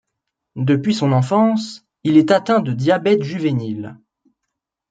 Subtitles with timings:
[0.55, 3.99] Depuis son enfance, il est atteint de diabète juvénile.